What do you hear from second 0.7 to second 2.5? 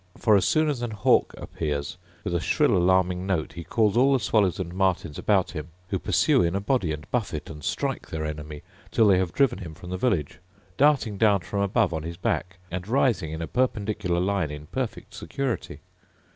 an hawk appears, with a